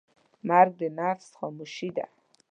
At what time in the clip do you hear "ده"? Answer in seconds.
1.97-2.05